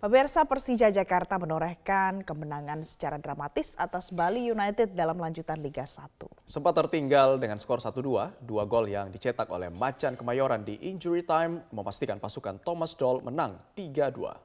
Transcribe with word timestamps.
Pemirsa 0.00 0.48
Persija 0.48 0.88
Jakarta 0.88 1.36
menorehkan 1.36 2.24
kemenangan 2.24 2.80
secara 2.88 3.20
dramatis 3.20 3.76
atas 3.76 4.08
Bali 4.08 4.48
United 4.48 4.96
dalam 4.96 5.20
lanjutan 5.20 5.60
Liga 5.60 5.84
1. 5.84 6.08
Sempat 6.48 6.72
tertinggal 6.72 7.36
dengan 7.36 7.60
skor 7.60 7.84
1-2, 7.84 8.40
dua 8.40 8.64
gol 8.64 8.88
yang 8.88 9.12
dicetak 9.12 9.52
oleh 9.52 9.68
Macan 9.68 10.16
Kemayoran 10.16 10.64
di 10.64 10.80
injury 10.88 11.20
time 11.20 11.68
memastikan 11.68 12.16
pasukan 12.16 12.56
Thomas 12.64 12.96
Doll 12.96 13.20
menang 13.20 13.60
3-2. 13.76 14.40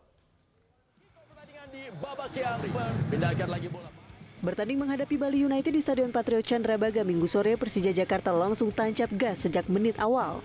Bertanding 4.43 4.75
menghadapi 4.83 5.15
Bali 5.15 5.39
United 5.47 5.71
di 5.71 5.79
Stadion 5.79 6.11
Patriot 6.11 6.43
Candrabaga 6.43 7.07
minggu 7.07 7.31
sore, 7.31 7.55
Persija 7.55 7.95
Jakarta 7.95 8.35
langsung 8.35 8.75
tancap 8.75 9.07
gas 9.15 9.47
sejak 9.47 9.71
menit 9.71 9.95
awal. 10.03 10.43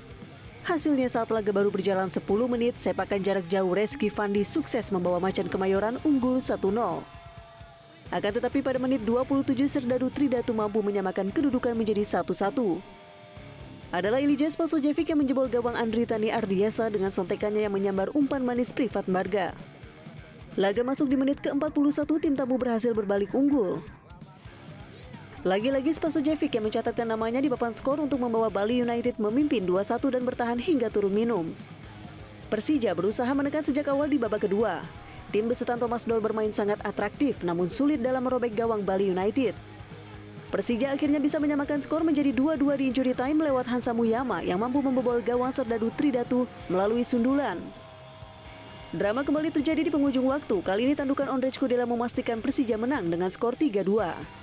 Hasilnya 0.71 1.11
saat 1.11 1.27
laga 1.35 1.51
baru 1.51 1.67
berjalan 1.67 2.07
10 2.07 2.23
menit, 2.47 2.79
sepakan 2.79 3.19
jarak 3.19 3.43
jauh 3.51 3.75
Reski 3.75 4.07
Fandi 4.07 4.47
sukses 4.47 4.95
membawa 4.95 5.19
Macan 5.19 5.51
Kemayoran 5.51 5.99
unggul 6.07 6.39
1-0. 6.39 6.63
Akan 8.15 8.31
tetapi 8.39 8.63
pada 8.63 8.79
menit 8.79 9.03
27 9.03 9.51
Serdadu 9.67 10.15
Tridatu 10.15 10.55
mampu 10.55 10.79
menyamakan 10.79 11.35
kedudukan 11.35 11.75
menjadi 11.75 12.23
1-1. 12.23 12.55
Adalah 13.91 14.23
Elijah 14.23 14.47
Spasojevic 14.47 15.11
yang 15.11 15.19
menjebol 15.19 15.51
gawang 15.51 15.75
Andri 15.75 16.07
Tani 16.07 16.31
Ardiasa 16.31 16.87
dengan 16.87 17.11
sontekannya 17.11 17.67
yang 17.67 17.75
menyambar 17.75 18.15
umpan 18.15 18.39
manis 18.39 18.71
privat 18.71 19.11
Marga. 19.11 19.51
Laga 20.55 20.87
masuk 20.87 21.11
di 21.11 21.19
menit 21.19 21.43
ke-41 21.43 22.07
tim 22.23 22.39
tamu 22.39 22.55
berhasil 22.63 22.95
berbalik 22.95 23.35
unggul. 23.35 23.83
Lagi-lagi 25.41 25.89
Spasojevic 25.97 26.53
yang 26.53 26.69
mencatatkan 26.69 27.09
namanya 27.09 27.41
di 27.41 27.49
papan 27.49 27.73
skor 27.73 27.97
untuk 27.97 28.21
membawa 28.21 28.53
Bali 28.53 28.85
United 28.85 29.17
memimpin 29.17 29.65
2-1 29.65 30.13
dan 30.13 30.21
bertahan 30.29 30.61
hingga 30.61 30.93
turun 30.93 31.17
minum. 31.17 31.49
Persija 32.53 32.93
berusaha 32.93 33.33
menekan 33.33 33.65
sejak 33.65 33.89
awal 33.89 34.05
di 34.05 34.21
babak 34.21 34.45
kedua. 34.45 34.85
Tim 35.33 35.49
besutan 35.49 35.81
Thomas 35.81 36.05
Doll 36.05 36.21
bermain 36.21 36.53
sangat 36.53 36.77
atraktif 36.85 37.41
namun 37.41 37.73
sulit 37.73 38.05
dalam 38.05 38.21
merobek 38.21 38.53
gawang 38.53 38.85
Bali 38.85 39.17
United. 39.17 39.57
Persija 40.53 40.93
akhirnya 40.93 41.17
bisa 41.17 41.41
menyamakan 41.41 41.81
skor 41.81 42.05
menjadi 42.05 42.37
2-2 42.37 42.77
di 42.77 42.85
injury 42.93 43.17
time 43.17 43.41
lewat 43.41 43.65
Hansa 43.65 43.97
Muyama 43.97 44.45
yang 44.45 44.61
mampu 44.61 44.85
membobol 44.85 45.25
gawang 45.25 45.57
Serdadu 45.57 45.89
Tridatu 45.97 46.45
melalui 46.69 47.01
sundulan. 47.01 47.57
Drama 48.93 49.25
kembali 49.25 49.49
terjadi 49.49 49.89
di 49.89 49.91
penghujung 49.95 50.29
waktu. 50.29 50.61
Kali 50.61 50.85
ini 50.85 50.93
tandukan 50.93 51.33
Ondrej 51.33 51.57
Kudela 51.57 51.89
memastikan 51.89 52.45
Persija 52.45 52.77
menang 52.77 53.09
dengan 53.09 53.33
skor 53.33 53.57
3-2. 53.57 54.40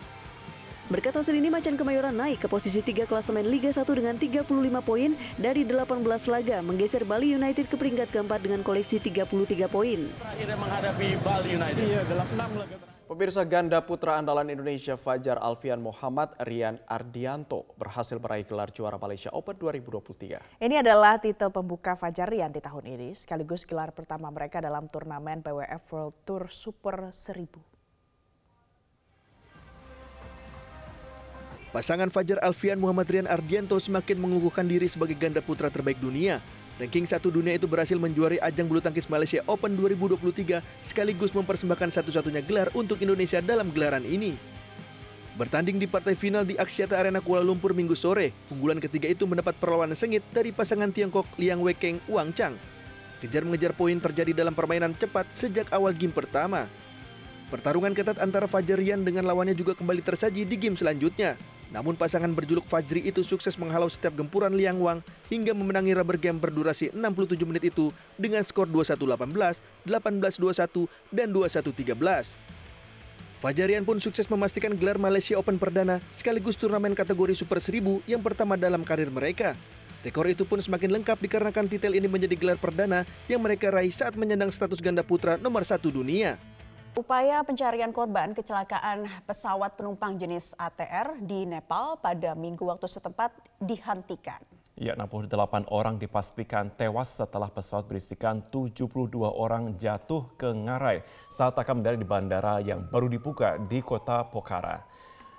Berkat 0.88 1.20
hasil 1.20 1.36
ini 1.36 1.52
Macan 1.52 1.76
Kemayoran 1.76 2.16
naik 2.16 2.40
ke 2.40 2.48
posisi 2.48 2.80
3 2.80 3.12
klasemen 3.12 3.44
Liga 3.44 3.68
1 3.68 3.84
dengan 3.92 4.16
35 4.16 4.48
poin 4.88 5.20
dari 5.36 5.68
18 5.68 6.00
laga, 6.32 6.64
menggeser 6.64 7.04
Bali 7.04 7.36
United 7.36 7.68
ke 7.68 7.76
peringkat 7.76 8.08
keempat 8.08 8.40
dengan 8.40 8.64
koleksi 8.64 8.96
33 8.96 9.68
poin. 9.68 10.08
Akhirnya 10.24 10.56
menghadapi 10.56 11.20
Bali 11.20 11.60
United. 11.60 11.84
Iya, 11.84 12.08
dalam 12.08 12.28
6 12.32 12.40
laga 12.56 12.76
Pemirsa 13.08 13.44
ganda 13.44 13.84
putra 13.84 14.16
andalan 14.16 14.48
Indonesia 14.48 14.96
Fajar 14.96 15.36
Alfian 15.44 15.84
Muhammad 15.84 16.32
Rian 16.44 16.80
Ardianto 16.88 17.68
berhasil 17.76 18.16
meraih 18.20 18.48
gelar 18.48 18.72
juara 18.72 18.96
Malaysia 18.96 19.28
Open 19.36 19.60
2023. 19.60 20.40
Ini 20.64 20.76
adalah 20.80 21.20
titel 21.20 21.52
pembuka 21.52 22.00
Fajar 22.00 22.32
Rian 22.32 22.56
di 22.56 22.64
tahun 22.64 22.88
ini, 22.88 23.12
sekaligus 23.12 23.68
gelar 23.68 23.92
pertama 23.92 24.32
mereka 24.32 24.64
dalam 24.64 24.88
turnamen 24.88 25.44
PWF 25.44 25.84
World 25.92 26.16
Tour 26.24 26.44
Super 26.48 27.12
1000. 27.12 27.77
Pasangan 31.78 32.10
Fajar 32.10 32.42
Alfian 32.42 32.82
Muhammad 32.82 33.06
Rian 33.06 33.30
Ardianto 33.30 33.78
semakin 33.78 34.18
mengukuhkan 34.18 34.66
diri 34.66 34.90
sebagai 34.90 35.14
ganda 35.14 35.46
putra 35.46 35.70
terbaik 35.70 36.02
dunia. 36.02 36.42
Ranking 36.82 37.06
satu 37.06 37.30
dunia 37.30 37.54
itu 37.54 37.70
berhasil 37.70 37.94
menjuari 38.02 38.42
ajang 38.42 38.66
bulu 38.66 38.82
tangkis 38.82 39.06
Malaysia 39.06 39.46
Open 39.46 39.78
2023 39.78 40.58
sekaligus 40.82 41.38
mempersembahkan 41.38 41.94
satu-satunya 41.94 42.42
gelar 42.42 42.74
untuk 42.74 42.98
Indonesia 43.06 43.46
dalam 43.46 43.70
gelaran 43.70 44.02
ini. 44.10 44.34
Bertanding 45.38 45.78
di 45.78 45.86
partai 45.86 46.18
final 46.18 46.50
di 46.50 46.58
Aksiata 46.58 46.98
Arena 46.98 47.22
Kuala 47.22 47.46
Lumpur 47.46 47.78
minggu 47.78 47.94
sore, 47.94 48.34
unggulan 48.50 48.82
ketiga 48.82 49.14
itu 49.14 49.30
mendapat 49.30 49.54
perlawanan 49.62 49.94
sengit 49.94 50.26
dari 50.34 50.50
pasangan 50.50 50.90
Tiongkok 50.90 51.30
Liang 51.38 51.62
Wekeng 51.62 52.02
Wang 52.10 52.34
Chang. 52.34 52.58
Kejar-mengejar 53.22 53.78
poin 53.78 54.02
terjadi 54.02 54.34
dalam 54.34 54.58
permainan 54.58 54.98
cepat 54.98 55.30
sejak 55.38 55.70
awal 55.70 55.94
game 55.94 56.10
pertama. 56.10 56.66
Pertarungan 57.54 57.94
ketat 57.94 58.18
antara 58.18 58.50
Fajarian 58.50 59.06
dengan 59.06 59.30
lawannya 59.30 59.54
juga 59.54 59.78
kembali 59.78 60.02
tersaji 60.02 60.42
di 60.42 60.58
game 60.58 60.74
selanjutnya. 60.74 61.38
Namun 61.68 62.00
pasangan 62.00 62.32
berjuluk 62.32 62.64
Fajri 62.64 63.04
itu 63.04 63.28
sukses 63.28 63.60
menghalau 63.60 63.92
setiap 63.92 64.16
gempuran 64.16 64.56
Liang 64.56 64.80
Wang 64.80 65.04
hingga 65.28 65.52
memenangi 65.52 65.92
rubber 65.92 66.16
game 66.16 66.40
berdurasi 66.40 66.96
67 66.96 67.44
menit 67.44 67.68
itu 67.68 67.92
dengan 68.16 68.40
skor 68.40 68.72
21-18, 68.72 69.60
18-21, 69.84 70.88
dan 71.12 71.28
21-13. 71.36 72.40
Fajarian 73.38 73.86
pun 73.86 74.02
sukses 74.02 74.26
memastikan 74.32 74.74
gelar 74.74 74.98
Malaysia 74.98 75.38
Open 75.38 75.62
perdana 75.62 76.02
sekaligus 76.10 76.58
turnamen 76.58 76.98
kategori 76.98 77.38
Super 77.38 77.62
1000 77.62 78.02
yang 78.10 78.24
pertama 78.24 78.58
dalam 78.58 78.82
karir 78.82 79.14
mereka. 79.14 79.54
Rekor 80.02 80.26
itu 80.30 80.48
pun 80.48 80.58
semakin 80.58 80.90
lengkap 80.98 81.20
dikarenakan 81.20 81.68
titel 81.68 81.94
ini 81.94 82.08
menjadi 82.08 82.34
gelar 82.40 82.58
perdana 82.58 83.04
yang 83.28 83.44
mereka 83.44 83.70
raih 83.70 83.92
saat 83.92 84.16
menyandang 84.16 84.50
status 84.50 84.80
ganda 84.80 85.04
putra 85.04 85.36
nomor 85.38 85.68
satu 85.68 85.92
dunia. 85.92 86.40
Upaya 86.98 87.46
pencarian 87.46 87.94
korban 87.94 88.34
kecelakaan 88.34 89.06
pesawat 89.30 89.78
penumpang 89.78 90.18
jenis 90.18 90.58
ATR 90.58 91.22
di 91.22 91.46
Nepal 91.46 92.02
pada 92.02 92.34
minggu 92.34 92.66
waktu 92.66 92.90
setempat 92.90 93.38
dihentikan. 93.62 94.42
Ya, 94.74 94.98
68 94.98 95.70
orang 95.70 96.02
dipastikan 96.02 96.74
tewas 96.74 97.14
setelah 97.14 97.54
pesawat 97.54 97.86
berisikan 97.86 98.42
72 98.50 99.14
orang 99.30 99.78
jatuh 99.78 100.26
ke 100.42 100.50
ngarai 100.50 101.06
saat 101.30 101.54
akan 101.54 101.86
mendarat 101.86 102.02
di 102.02 102.10
bandara 102.10 102.66
yang 102.66 102.90
baru 102.90 103.06
dibuka 103.14 103.62
di 103.62 103.78
kota 103.86 104.26
Pokhara. 104.26 104.82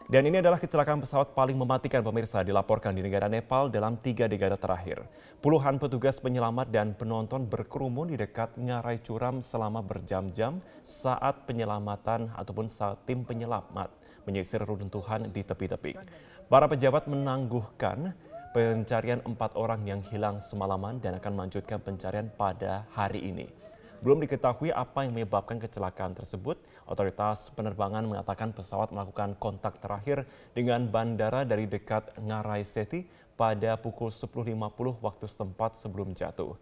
Dan 0.08 0.24
ini 0.24 0.40
adalah 0.40 0.56
kecelakaan 0.56 1.04
pesawat 1.04 1.36
paling 1.36 1.52
mematikan 1.52 2.00
pemirsa 2.00 2.40
dilaporkan 2.40 2.96
di 2.96 3.04
negara 3.04 3.28
Nepal 3.28 3.68
dalam 3.68 4.00
tiga 4.00 4.24
dekade 4.24 4.56
terakhir. 4.56 5.04
Puluhan 5.44 5.76
petugas 5.76 6.16
penyelamat 6.16 6.72
dan 6.72 6.96
penonton 6.96 7.44
berkerumun 7.44 8.08
di 8.08 8.16
dekat 8.16 8.56
ngarai 8.56 9.04
curam 9.04 9.44
selama 9.44 9.84
berjam-jam 9.84 10.64
saat 10.80 11.44
penyelamatan 11.44 12.32
ataupun 12.32 12.72
saat 12.72 13.04
tim 13.04 13.20
penyelamat 13.20 13.92
menyisir 14.24 14.64
runtuhan 14.64 15.28
di 15.28 15.44
tepi-tepi. 15.44 16.00
Para 16.48 16.64
pejabat 16.64 17.04
menangguhkan 17.04 18.16
pencarian 18.56 19.20
empat 19.28 19.60
orang 19.60 19.84
yang 19.84 20.00
hilang 20.08 20.40
semalaman 20.40 21.04
dan 21.04 21.20
akan 21.20 21.36
melanjutkan 21.36 21.84
pencarian 21.84 22.32
pada 22.32 22.88
hari 22.96 23.28
ini. 23.28 23.67
Belum 23.98 24.22
diketahui 24.22 24.70
apa 24.70 25.02
yang 25.02 25.10
menyebabkan 25.10 25.58
kecelakaan 25.58 26.14
tersebut. 26.14 26.54
Otoritas 26.86 27.50
penerbangan 27.50 28.06
mengatakan 28.06 28.54
pesawat 28.54 28.94
melakukan 28.94 29.34
kontak 29.42 29.82
terakhir 29.82 30.22
dengan 30.54 30.86
bandara 30.86 31.42
dari 31.42 31.66
dekat 31.66 32.14
Ngarai 32.14 32.62
Seti 32.62 33.02
pada 33.34 33.74
pukul 33.74 34.14
10.50 34.14 34.54
waktu 35.02 35.24
setempat 35.26 35.82
sebelum 35.82 36.14
jatuh. 36.14 36.54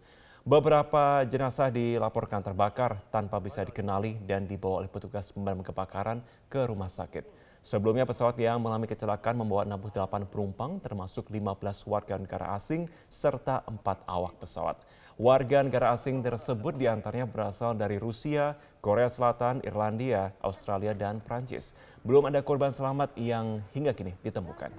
Beberapa 0.47 1.27
jenazah 1.29 1.69
dilaporkan 1.69 2.41
terbakar 2.41 3.03
tanpa 3.13 3.37
bisa 3.37 3.61
dikenali 3.61 4.17
dan 4.25 4.49
dibawa 4.49 4.81
oleh 4.81 4.89
petugas 4.89 5.29
pemadam 5.29 5.61
kebakaran 5.61 6.23
ke 6.49 6.65
rumah 6.65 6.89
sakit. 6.89 7.27
Sebelumnya 7.61 8.07
pesawat 8.07 8.39
yang 8.39 8.63
mengalami 8.63 8.87
kecelakaan 8.87 9.35
membawa 9.35 9.67
68 9.67 10.31
penumpang 10.31 10.79
termasuk 10.79 11.27
15 11.27 11.83
warga 11.85 12.15
negara 12.15 12.55
asing 12.55 12.87
serta 13.11 13.61
4 13.67 14.07
awak 14.07 14.39
pesawat. 14.39 14.79
Warga 15.17 15.65
negara 15.65 15.97
asing 15.97 16.21
tersebut 16.21 16.77
di 16.77 16.85
antaranya 16.85 17.25
berasal 17.25 17.73
dari 17.73 17.97
Rusia, 17.97 18.53
Korea 18.85 19.09
Selatan, 19.09 19.65
Irlandia, 19.65 20.29
Australia, 20.45 20.93
dan 20.93 21.25
Prancis. 21.25 21.73
Belum 22.05 22.29
ada 22.29 22.37
korban 22.45 22.69
selamat 22.69 23.17
yang 23.17 23.65
hingga 23.73 23.97
kini 23.97 24.13
ditemukan. 24.21 24.69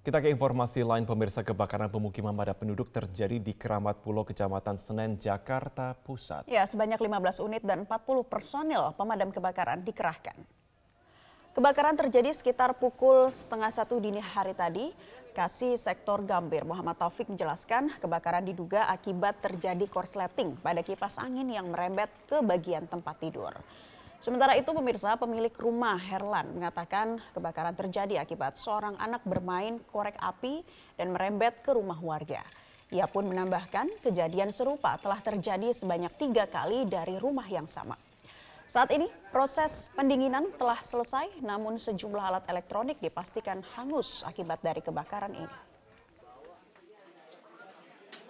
Kita 0.00 0.24
ke 0.24 0.32
informasi 0.32 0.88
lain 0.88 1.04
pemirsa 1.04 1.44
kebakaran 1.44 1.92
pemukiman 1.92 2.32
padat 2.32 2.56
penduduk 2.56 2.88
terjadi 2.88 3.36
di 3.36 3.52
Keramat 3.52 4.00
Pulau 4.00 4.24
Kecamatan 4.24 4.80
Senen, 4.80 5.20
Jakarta 5.20 5.92
Pusat. 6.00 6.48
Ya, 6.48 6.64
sebanyak 6.64 6.96
15 6.96 7.44
unit 7.44 7.60
dan 7.60 7.84
40 7.84 8.24
personil 8.24 8.96
pemadam 8.96 9.28
kebakaran 9.28 9.84
dikerahkan. 9.84 10.62
Kebakaran 11.52 11.92
terjadi 12.00 12.32
sekitar 12.32 12.72
pukul 12.80 13.28
setengah 13.28 13.68
satu 13.68 14.00
dini 14.00 14.24
hari 14.24 14.56
tadi. 14.56 14.88
Kasih 15.32 15.80
Sektor 15.80 16.20
Gambir 16.28 16.60
Muhammad 16.68 17.00
Taufik 17.00 17.24
menjelaskan 17.24 17.88
kebakaran 18.04 18.44
diduga 18.44 18.84
akibat 18.92 19.40
terjadi 19.40 19.88
korsleting 19.88 20.60
pada 20.60 20.84
kipas 20.84 21.16
angin 21.16 21.48
yang 21.48 21.72
merembet 21.72 22.12
ke 22.28 22.44
bagian 22.44 22.84
tempat 22.84 23.16
tidur. 23.16 23.56
Sementara 24.20 24.60
itu 24.60 24.68
pemirsa 24.76 25.16
pemilik 25.16 25.50
rumah 25.56 25.96
Herlan 25.96 26.52
mengatakan 26.52 27.16
kebakaran 27.32 27.72
terjadi 27.72 28.20
akibat 28.20 28.60
seorang 28.60 28.92
anak 29.00 29.24
bermain 29.24 29.80
korek 29.88 30.20
api 30.20 30.60
dan 31.00 31.16
merembet 31.16 31.64
ke 31.64 31.72
rumah 31.72 31.96
warga. 31.96 32.44
Ia 32.92 33.08
pun 33.08 33.24
menambahkan 33.24 34.04
kejadian 34.04 34.52
serupa 34.52 35.00
telah 35.00 35.16
terjadi 35.24 35.72
sebanyak 35.72 36.12
tiga 36.20 36.44
kali 36.44 36.84
dari 36.84 37.16
rumah 37.16 37.48
yang 37.48 37.64
sama. 37.64 37.96
Saat 38.66 38.94
ini 38.94 39.10
proses 39.34 39.90
pendinginan 39.92 40.50
telah 40.56 40.80
selesai 40.80 41.42
namun 41.42 41.76
sejumlah 41.76 42.22
alat 42.22 42.44
elektronik 42.48 42.98
dipastikan 43.02 43.60
hangus 43.74 44.22
akibat 44.22 44.62
dari 44.62 44.80
kebakaran 44.80 45.34
ini. 45.34 45.72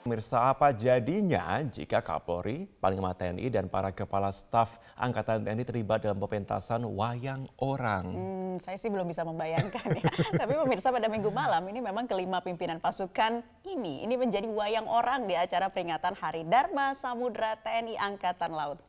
Pemirsa 0.03 0.51
apa 0.51 0.75
jadinya 0.75 1.63
jika 1.63 2.03
Kapolri, 2.03 2.67
Panglima 2.83 3.15
TNI 3.15 3.47
dan 3.55 3.71
para 3.71 3.95
kepala 3.95 4.35
staf 4.35 4.83
Angkatan 4.99 5.47
TNI 5.47 5.63
terlibat 5.63 6.03
dalam 6.03 6.19
pementasan 6.19 6.83
wayang 6.83 7.47
orang? 7.63 8.11
Hmm, 8.11 8.55
saya 8.59 8.75
sih 8.83 8.91
belum 8.91 9.07
bisa 9.07 9.23
membayangkan 9.23 9.95
ya. 9.95 10.03
Tapi 10.43 10.59
pemirsa 10.59 10.91
pada 10.91 11.07
minggu 11.07 11.31
malam 11.31 11.63
ini 11.71 11.79
memang 11.79 12.11
kelima 12.11 12.43
pimpinan 12.43 12.83
pasukan 12.83 13.47
ini 13.63 14.03
ini 14.03 14.19
menjadi 14.19 14.51
wayang 14.51 14.91
orang 14.91 15.31
di 15.31 15.39
acara 15.39 15.71
peringatan 15.71 16.19
Hari 16.19 16.51
Dharma 16.51 16.99
Samudra 16.99 17.55
TNI 17.63 17.95
Angkatan 17.95 18.59
Laut. 18.59 18.83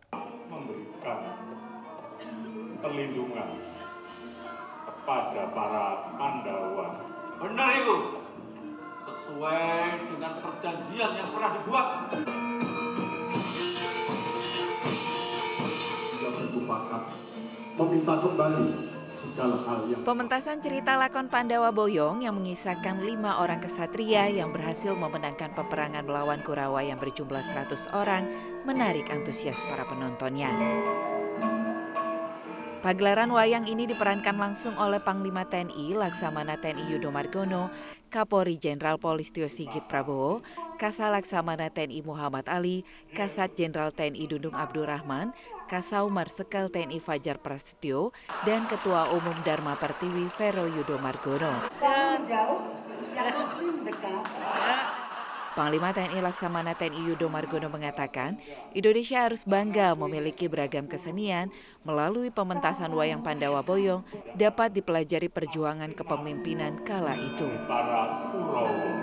Memberikan 1.03 2.79
perlindungan 2.79 3.49
kepada 4.87 5.41
para 5.51 5.85
Pandawa. 6.15 6.87
Benar 7.43 7.69
itu. 7.75 7.97
Sesuai 9.03 9.99
dengan 10.15 10.39
perjanjian 10.39 11.11
yang 11.19 11.29
pernah 11.35 11.51
dibuat. 11.59 11.87
Sudah 16.07 16.31
bersepakat 16.39 17.03
meminta 17.75 18.13
kembali 18.23 18.92
Pementasan 20.05 20.61
cerita 20.61 20.93
lakon 20.93 21.25
Pandawa 21.25 21.73
Boyong 21.73 22.21
yang 22.21 22.37
mengisahkan 22.37 23.01
lima 23.01 23.41
orang 23.41 23.57
kesatria 23.57 24.29
yang 24.29 24.53
berhasil 24.53 24.93
memenangkan 24.93 25.57
peperangan 25.57 26.05
melawan 26.05 26.45
Kurawa 26.45 26.85
yang 26.85 27.01
berjumlah 27.01 27.41
100 27.41 27.97
orang 27.97 28.29
menarik 28.61 29.09
antusias 29.09 29.57
para 29.65 29.89
penontonnya. 29.89 30.53
Pagelaran 32.85 33.31
wayang 33.31 33.63
ini 33.63 33.87
diperankan 33.87 34.35
langsung 34.35 34.75
oleh 34.75 34.99
Panglima 34.99 35.47
TNI 35.47 35.95
Laksamana 35.95 36.59
TNI 36.59 36.83
Yudo 36.91 37.15
Margono, 37.15 37.71
Kapolri 38.11 38.59
Jenderal 38.59 38.99
Polistio 38.99 39.47
Sigit 39.47 39.87
Prabowo, 39.87 40.43
Kasal 40.83 41.15
Laksamana 41.15 41.71
TNI 41.71 42.03
Muhammad 42.03 42.43
Ali, 42.51 42.83
Kasat 43.15 43.55
Jenderal 43.55 43.95
TNI 43.95 44.27
Dudung 44.27 44.51
Abdurrahman, 44.51 45.31
Kasau 45.71 46.11
Marsekal 46.11 46.67
TNI 46.67 46.99
Fajar 46.99 47.39
Prasetyo, 47.39 48.11
dan 48.43 48.67
Ketua 48.67 49.07
Umum 49.15 49.39
Dharma 49.47 49.79
Pertiwi 49.79 50.27
Vero 50.35 50.67
Yudo 50.67 50.99
Margono. 50.99 51.71
Panglima 55.55 55.95
TNI 55.95 56.19
Laksamana 56.19 56.75
TNI 56.75 57.15
Yudo 57.15 57.31
Margono 57.31 57.71
mengatakan, 57.71 58.35
Indonesia 58.75 59.23
harus 59.23 59.47
bangga 59.47 59.95
memiliki 59.95 60.51
beragam 60.51 60.91
kesenian 60.91 61.47
melalui 61.87 62.27
pementasan 62.27 62.91
wayang 62.91 63.23
Pandawa 63.23 63.63
Boyong 63.63 64.03
dapat 64.35 64.75
dipelajari 64.75 65.31
perjuangan 65.31 65.95
kepemimpinan 65.95 66.83
kala 66.83 67.15
itu. 67.15 67.47
para. 67.71 69.02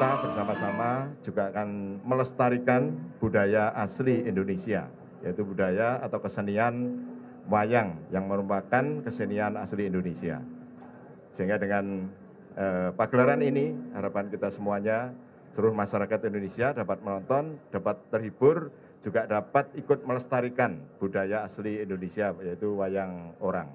Kita 0.00 0.24
bersama-sama 0.24 1.12
juga 1.20 1.52
akan 1.52 2.00
melestarikan 2.08 2.96
budaya 3.20 3.68
asli 3.76 4.24
Indonesia, 4.24 4.88
yaitu 5.20 5.44
budaya 5.44 6.00
atau 6.00 6.24
kesenian 6.24 7.04
wayang 7.52 8.00
yang 8.08 8.24
merupakan 8.24 9.04
kesenian 9.04 9.60
asli 9.60 9.92
Indonesia. 9.92 10.40
Sehingga 11.36 11.60
dengan 11.60 12.08
eh, 12.56 12.96
pagelaran 12.96 13.44
ini, 13.44 13.76
harapan 13.92 14.32
kita 14.32 14.48
semuanya, 14.48 15.12
seluruh 15.52 15.76
masyarakat 15.76 16.32
Indonesia 16.32 16.72
dapat 16.72 17.04
menonton, 17.04 17.60
dapat 17.68 18.00
terhibur, 18.08 18.72
juga 19.04 19.28
dapat 19.28 19.68
ikut 19.76 20.08
melestarikan 20.08 20.80
budaya 20.96 21.44
asli 21.44 21.76
Indonesia, 21.76 22.32
yaitu 22.40 22.72
wayang 22.72 23.36
orang. 23.36 23.68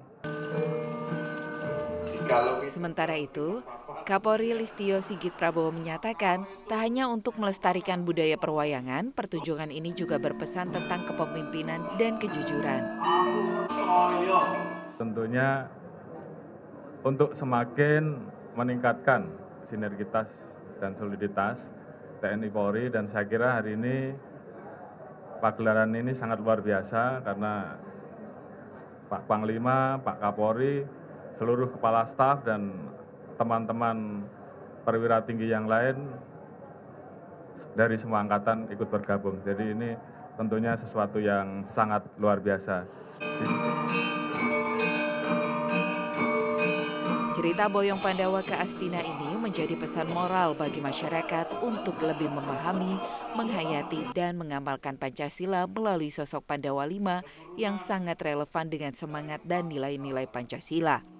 Sementara 2.66 3.14
itu, 3.14 3.62
Kapolri 4.06 4.54
Listio 4.54 5.02
Sigit 5.02 5.34
Prabowo 5.34 5.74
menyatakan, 5.74 6.46
tak 6.70 6.78
hanya 6.78 7.10
untuk 7.10 7.42
melestarikan 7.42 8.06
budaya 8.06 8.38
perwayangan, 8.38 9.10
pertunjukan 9.10 9.74
ini 9.74 9.90
juga 9.98 10.22
berpesan 10.22 10.70
tentang 10.70 11.10
kepemimpinan 11.10 11.98
dan 11.98 12.14
kejujuran. 12.22 12.86
tentunya 14.96 15.66
untuk 17.02 17.34
semakin 17.34 18.16
meningkatkan 18.54 19.26
sinergitas 19.66 20.30
dan 20.78 20.94
soliditas 20.94 21.66
TNI 22.22 22.48
Polri 22.48 22.86
dan 22.88 23.10
saya 23.10 23.26
kira 23.26 23.58
hari 23.58 23.74
ini 23.74 24.14
pagelaran 25.42 25.92
ini 25.92 26.14
sangat 26.14 26.38
luar 26.40 26.62
biasa 26.62 27.26
karena 27.26 27.74
Pak 29.10 29.26
Panglima, 29.26 29.98
Pak 29.98 30.22
Kapolri, 30.22 30.86
seluruh 31.36 31.74
kepala 31.74 32.06
staf 32.08 32.46
dan 32.46 32.94
teman-teman 33.36 34.24
perwira 34.82 35.22
tinggi 35.24 35.52
yang 35.52 35.68
lain 35.68 35.96
dari 37.76 37.96
semua 38.00 38.24
angkatan 38.24 38.68
ikut 38.72 38.88
bergabung. 38.88 39.40
Jadi 39.44 39.76
ini 39.76 39.90
tentunya 40.36 40.76
sesuatu 40.76 41.20
yang 41.20 41.64
sangat 41.68 42.04
luar 42.16 42.40
biasa. 42.40 42.84
Cerita 47.36 47.68
Boyong 47.68 48.00
Pandawa 48.00 48.40
ke 48.40 48.56
Astina 48.56 48.98
ini 49.04 49.36
menjadi 49.38 49.76
pesan 49.76 50.08
moral 50.10 50.56
bagi 50.56 50.80
masyarakat 50.80 51.62
untuk 51.62 52.00
lebih 52.02 52.32
memahami, 52.32 52.96
menghayati, 53.36 54.08
dan 54.16 54.40
mengamalkan 54.40 54.96
Pancasila 54.96 55.68
melalui 55.68 56.10
sosok 56.10 56.42
Pandawa 56.42 56.88
V 56.88 57.22
yang 57.60 57.76
sangat 57.76 58.18
relevan 58.18 58.66
dengan 58.72 58.96
semangat 58.96 59.44
dan 59.44 59.68
nilai-nilai 59.68 60.26
Pancasila. 60.26 61.15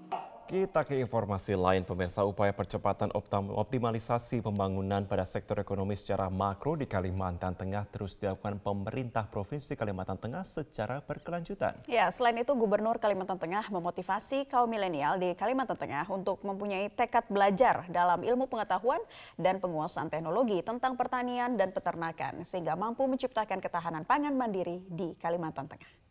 Kita 0.47 0.87
ke 0.87 0.95
informasi 1.03 1.59
lain, 1.59 1.83
pemirsa 1.83 2.23
upaya 2.23 2.55
percepatan 2.55 3.11
optimalisasi 3.51 4.39
pembangunan 4.39 5.03
pada 5.03 5.27
sektor 5.27 5.59
ekonomi 5.59 5.99
secara 5.99 6.31
makro 6.31 6.79
di 6.79 6.87
Kalimantan 6.87 7.59
Tengah 7.59 7.83
terus 7.91 8.15
dilakukan 8.15 8.63
pemerintah 8.63 9.27
Provinsi 9.27 9.75
Kalimantan 9.75 10.15
Tengah 10.23 10.47
secara 10.47 11.03
berkelanjutan. 11.03 11.75
Ya, 11.91 12.07
selain 12.15 12.39
itu 12.39 12.55
Gubernur 12.55 13.03
Kalimantan 13.03 13.43
Tengah 13.43 13.67
memotivasi 13.75 14.47
kaum 14.47 14.71
milenial 14.71 15.19
di 15.19 15.35
Kalimantan 15.35 15.83
Tengah 15.83 16.07
untuk 16.15 16.39
mempunyai 16.47 16.95
tekad 16.95 17.27
belajar 17.27 17.83
dalam 17.91 18.23
ilmu 18.23 18.47
pengetahuan 18.47 19.03
dan 19.35 19.59
penguasaan 19.59 20.15
teknologi 20.15 20.63
tentang 20.63 20.95
pertanian 20.95 21.59
dan 21.59 21.75
peternakan 21.75 22.47
sehingga 22.47 22.79
mampu 22.79 23.03
menciptakan 23.11 23.59
ketahanan 23.59 24.07
pangan 24.07 24.39
mandiri 24.39 24.79
di 24.87 25.11
Kalimantan 25.19 25.67
Tengah. 25.67 26.06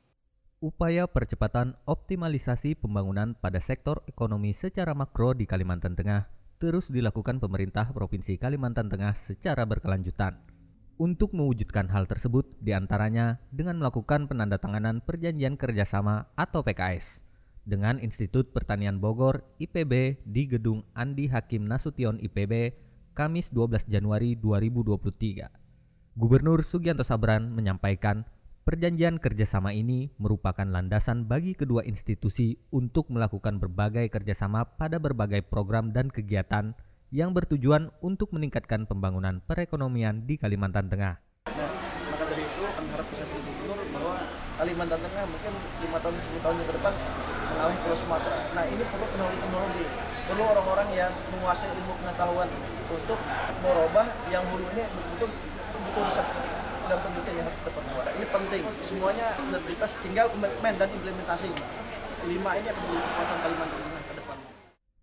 Upaya 0.65 1.05
percepatan 1.05 1.77
optimalisasi 1.85 2.73
pembangunan 2.73 3.37
pada 3.37 3.61
sektor 3.61 4.01
ekonomi 4.09 4.49
secara 4.49 4.97
makro 4.97 5.37
di 5.37 5.45
Kalimantan 5.45 5.93
Tengah 5.93 6.25
terus 6.57 6.89
dilakukan 6.89 7.37
pemerintah 7.37 7.93
Provinsi 7.93 8.41
Kalimantan 8.41 8.89
Tengah 8.89 9.13
secara 9.13 9.61
berkelanjutan. 9.69 10.41
Untuk 10.97 11.37
mewujudkan 11.37 11.85
hal 11.93 12.09
tersebut, 12.09 12.49
di 12.65 12.73
antaranya 12.73 13.37
dengan 13.53 13.77
melakukan 13.77 14.25
penandatanganan 14.25 15.05
perjanjian 15.05 15.53
kerjasama 15.53 16.33
atau 16.33 16.65
PKS 16.65 17.21
dengan 17.69 18.01
Institut 18.01 18.49
Pertanian 18.49 18.97
Bogor 18.97 19.45
IPB 19.61 20.25
di 20.25 20.49
Gedung 20.49 20.81
Andi 20.97 21.29
Hakim 21.29 21.69
Nasution 21.69 22.17
IPB 22.17 22.73
Kamis 23.13 23.53
12 23.53 23.85
Januari 23.85 24.33
2023. 24.33 25.45
Gubernur 26.17 26.65
Sugianto 26.65 27.05
Sabran 27.05 27.53
menyampaikan 27.53 28.25
Perjanjian 28.65 29.21
kerjasama 29.21 29.77
ini 29.77 30.09
merupakan 30.17 30.65
landasan 30.65 31.29
bagi 31.29 31.53
kedua 31.53 31.85
institusi 31.85 32.57
untuk 32.73 33.13
melakukan 33.13 33.61
berbagai 33.61 34.09
kerjasama 34.09 34.65
pada 34.65 34.97
berbagai 34.97 35.45
program 35.45 35.93
dan 35.93 36.09
kegiatan 36.09 36.73
yang 37.13 37.29
bertujuan 37.29 37.93
untuk 38.01 38.33
meningkatkan 38.33 38.89
pembangunan 38.89 39.37
perekonomian 39.45 40.25
di 40.25 40.41
Kalimantan 40.41 40.89
Tengah. 40.89 41.13
Nah, 41.45 41.69
maka 42.09 42.25
dari 42.25 42.41
itu 42.41 42.65
kami 42.65 42.89
harap 42.89 43.05
bisa 43.13 43.29
sebagai 43.29 43.53
gubernur 43.53 43.85
bahwa 43.93 44.17
Kalimantan 44.57 44.97
Tengah 44.97 45.23
mungkin 45.29 45.53
5 45.85 46.01
tahun 46.01 46.15
10 46.25 46.41
tahun 46.41 46.55
ke 46.65 46.73
depan 46.81 46.93
mengalami 47.53 47.77
Pulau 47.85 47.97
Sumatera. 48.01 48.37
Nah 48.57 48.65
ini 48.65 48.81
perlu 48.81 49.05
teknologi-teknologi, 49.13 49.85
perlu 50.25 50.41
orang-orang 50.41 50.89
yang 50.97 51.13
menguasai 51.37 51.69
ilmu 51.69 51.93
pengetahuan 52.01 52.49
untuk 52.89 53.19
merubah 53.61 54.09
yang 54.33 54.41
hulu 54.49 54.65
ini 54.73 54.89
betul-betul 54.89 55.29
betul 55.85 56.03
bisa 56.09 56.23
dan 56.85 56.97
penelitian 57.01 57.35
yang 57.41 57.45
harus 57.49 57.57
kita 57.61 57.71
perbuat. 57.73 58.05
Ini 58.15 58.27
penting, 58.29 58.63
semuanya 58.85 59.27
sinergitas 59.37 59.91
tinggal 60.05 60.25
komitmen 60.29 60.73
dan 60.77 60.89
implementasi. 60.93 61.49
Lima 62.25 62.51
ini 62.57 62.67
akan 62.69 62.81
menjadi 62.89 63.05
kekuatan 63.05 63.37
Kalimantan 63.41 63.79
ke 63.85 64.13
depan. 64.17 64.37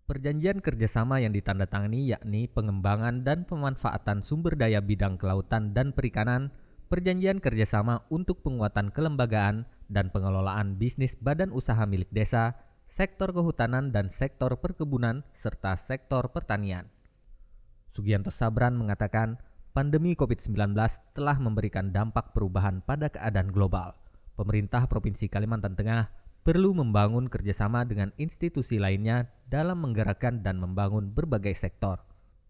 Perjanjian 0.03 0.57
kerjasama 0.59 1.15
yang 1.23 1.31
ditandatangani 1.31 2.11
yakni 2.11 2.51
pengembangan 2.51 3.23
dan 3.23 3.47
pemanfaatan 3.47 4.19
sumber 4.23 4.59
daya 4.59 4.83
bidang 4.83 5.15
kelautan 5.15 5.71
dan 5.71 5.95
perikanan, 5.95 6.51
perjanjian 6.91 7.39
kerjasama 7.39 8.03
untuk 8.11 8.43
penguatan 8.43 8.91
kelembagaan 8.91 9.63
dan 9.87 10.11
pengelolaan 10.11 10.75
bisnis 10.75 11.15
badan 11.15 11.55
usaha 11.55 11.87
milik 11.87 12.11
desa, 12.11 12.59
sektor 12.91 13.31
kehutanan 13.31 13.95
dan 13.95 14.11
sektor 14.11 14.59
perkebunan, 14.59 15.23
serta 15.39 15.79
sektor 15.79 16.29
pertanian. 16.35 16.91
Sugianto 17.93 18.33
Sabran 18.33 18.75
mengatakan, 18.75 19.39
pandemi 19.73 20.13
COVID-19 20.13 20.77
telah 21.17 21.37
memberikan 21.41 21.89
dampak 21.89 22.37
perubahan 22.37 22.85
pada 22.85 23.09
keadaan 23.09 23.49
global. 23.49 23.97
Pemerintah 24.37 24.85
Provinsi 24.85 25.25
Kalimantan 25.25 25.73
Tengah 25.73 26.13
perlu 26.45 26.77
membangun 26.77 27.25
kerjasama 27.25 27.81
dengan 27.81 28.13
institusi 28.21 28.77
lainnya 28.77 29.33
dalam 29.49 29.81
menggerakkan 29.81 30.45
dan 30.45 30.61
membangun 30.61 31.09
berbagai 31.09 31.57
sektor. 31.57 31.97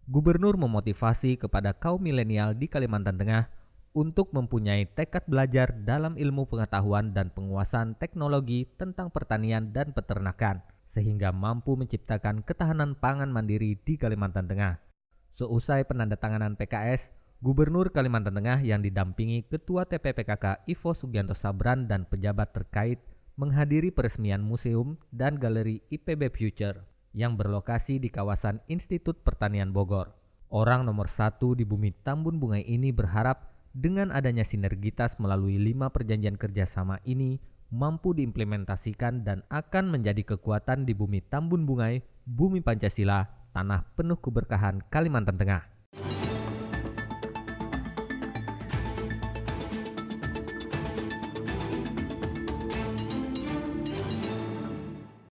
Gubernur 0.04 0.60
memotivasi 0.60 1.40
kepada 1.40 1.72
kaum 1.72 2.04
milenial 2.04 2.52
di 2.52 2.68
Kalimantan 2.68 3.16
Tengah 3.16 3.48
untuk 3.96 4.28
mempunyai 4.36 4.84
tekad 4.84 5.24
belajar 5.24 5.72
dalam 5.72 6.20
ilmu 6.20 6.44
pengetahuan 6.44 7.16
dan 7.16 7.32
penguasaan 7.32 7.96
teknologi 7.96 8.68
tentang 8.76 9.08
pertanian 9.08 9.72
dan 9.72 9.96
peternakan, 9.96 10.60
sehingga 10.92 11.32
mampu 11.32 11.72
menciptakan 11.72 12.44
ketahanan 12.44 12.92
pangan 13.00 13.32
mandiri 13.32 13.80
di 13.80 13.96
Kalimantan 13.96 14.44
Tengah. 14.44 14.93
Seusai 15.34 15.82
penandatanganan 15.82 16.54
PKS, 16.54 17.10
Gubernur 17.42 17.90
Kalimantan 17.90 18.38
Tengah 18.38 18.62
yang 18.62 18.86
didampingi 18.86 19.42
Ketua 19.50 19.82
TPPKK 19.82 20.62
Ivo 20.70 20.94
Sugianto 20.94 21.34
Sabran 21.34 21.90
dan 21.90 22.06
pejabat 22.06 22.54
terkait 22.54 23.02
menghadiri 23.34 23.90
peresmian 23.90 24.46
museum 24.46 24.94
dan 25.10 25.42
galeri 25.42 25.82
IPB 25.90 26.30
Future 26.30 26.86
yang 27.18 27.34
berlokasi 27.34 27.98
di 27.98 28.14
kawasan 28.14 28.62
Institut 28.70 29.26
Pertanian 29.26 29.74
Bogor. 29.74 30.14
Orang 30.54 30.86
nomor 30.86 31.10
satu 31.10 31.58
di 31.58 31.66
bumi 31.66 31.90
Tambun 32.06 32.38
Bungai 32.38 32.62
ini 32.62 32.94
berharap 32.94 33.50
dengan 33.74 34.14
adanya 34.14 34.46
sinergitas 34.46 35.18
melalui 35.18 35.58
lima 35.58 35.90
perjanjian 35.90 36.38
kerjasama 36.38 37.02
ini 37.02 37.42
mampu 37.74 38.14
diimplementasikan 38.14 39.26
dan 39.26 39.42
akan 39.50 39.98
menjadi 39.98 40.38
kekuatan 40.38 40.86
di 40.86 40.94
bumi 40.94 41.26
Tambun 41.26 41.66
Bungai, 41.66 42.06
bumi 42.22 42.62
Pancasila, 42.62 43.26
tanah 43.54 43.86
penuh 43.94 44.18
keberkahan 44.18 44.82
Kalimantan 44.90 45.38
Tengah. 45.38 45.62